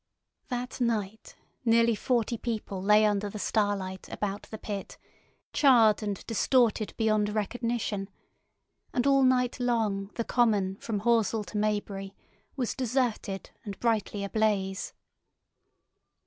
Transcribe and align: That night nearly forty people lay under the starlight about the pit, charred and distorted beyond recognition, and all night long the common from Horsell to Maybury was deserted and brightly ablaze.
That 0.49 0.81
night 0.81 1.35
nearly 1.63 1.93
forty 1.93 2.35
people 2.35 2.81
lay 2.81 3.05
under 3.05 3.29
the 3.29 3.37
starlight 3.37 4.09
about 4.09 4.47
the 4.49 4.57
pit, 4.57 4.97
charred 5.53 6.01
and 6.01 6.25
distorted 6.25 6.95
beyond 6.97 7.29
recognition, 7.29 8.09
and 8.93 9.05
all 9.05 9.21
night 9.21 9.59
long 9.59 10.07
the 10.15 10.23
common 10.23 10.77
from 10.77 11.01
Horsell 11.01 11.43
to 11.49 11.57
Maybury 11.59 12.15
was 12.55 12.73
deserted 12.73 13.51
and 13.63 13.79
brightly 13.79 14.23
ablaze. 14.23 14.91